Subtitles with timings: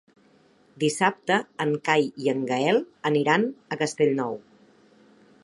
[0.83, 4.35] Dissabte en Cai i en Gaël aniran a Castellnou.